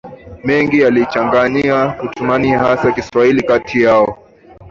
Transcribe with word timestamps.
mengi 0.43 0.81
walichanganyikana 0.83 1.85
wakitumia 2.01 2.59
hasa 2.59 2.91
Kiswahili 2.91 3.43
kati 3.43 3.81
yao 3.81 4.17